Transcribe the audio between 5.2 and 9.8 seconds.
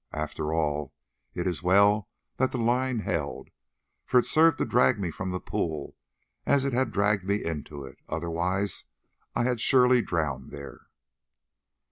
the pool as it had dragged me into it, otherwise I had